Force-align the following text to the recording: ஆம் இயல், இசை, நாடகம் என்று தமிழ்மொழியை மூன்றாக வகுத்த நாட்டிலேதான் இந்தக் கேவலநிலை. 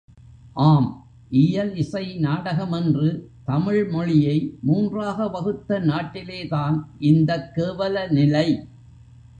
ஆம் 0.53 1.07
இயல், 1.29 1.75
இசை, 1.75 2.17
நாடகம் 2.17 2.71
என்று 2.71 3.29
தமிழ்மொழியை 3.47 4.57
மூன்றாக 4.61 5.29
வகுத்த 5.29 5.79
நாட்டிலேதான் 5.79 6.81
இந்தக் 6.99 7.51
கேவலநிலை. 7.55 8.67